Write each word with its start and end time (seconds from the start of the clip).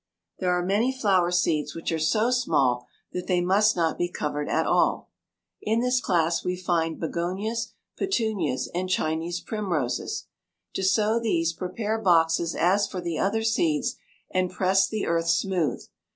There 0.39 0.49
are 0.51 0.65
many 0.65 0.91
flower 0.91 1.29
seeds 1.29 1.75
which 1.75 1.91
are 1.91 1.99
so 1.99 2.31
small 2.31 2.87
that 3.13 3.27
they 3.27 3.39
must 3.39 3.75
not 3.75 3.99
be 3.99 4.09
covered 4.09 4.49
at 4.49 4.65
all. 4.65 5.11
In 5.61 5.79
this 5.81 6.01
class 6.01 6.43
we 6.43 6.55
find 6.57 6.99
begonias, 6.99 7.73
petunias, 7.99 8.67
and 8.73 8.89
Chinese 8.89 9.41
primroses. 9.41 10.25
To 10.73 10.81
sow 10.81 11.19
these 11.19 11.53
prepare 11.53 11.99
boxes 11.99 12.55
as 12.55 12.87
for 12.87 12.99
the 12.99 13.19
other 13.19 13.43
seeds, 13.43 13.95
and 14.31 14.49
press 14.49 14.87
the 14.87 15.05
earth 15.05 15.27
smooth. 15.29 15.83